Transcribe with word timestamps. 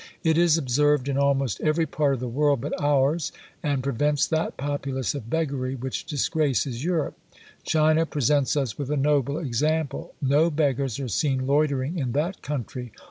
It 0.23 0.35
is 0.35 0.57
observed 0.57 1.07
in 1.07 1.15
almost 1.19 1.61
every 1.61 1.85
part 1.85 2.15
of 2.15 2.19
the 2.19 2.27
world 2.27 2.61
but 2.61 2.73
ours; 2.81 3.31
and 3.61 3.83
prevents 3.83 4.25
that 4.25 4.57
populace 4.57 5.13
of 5.13 5.29
beggary 5.29 5.75
which 5.75 6.05
disgraces 6.07 6.83
Europe. 6.83 7.15
China 7.65 8.07
presents 8.07 8.57
us 8.57 8.79
with 8.79 8.89
a 8.89 8.97
noble 8.97 9.37
example. 9.37 10.15
No 10.19 10.49
beggars 10.49 10.99
are 10.99 11.07
seen 11.07 11.45
loitering 11.45 11.99
in 11.99 12.13
that 12.13 12.41
country. 12.41 12.91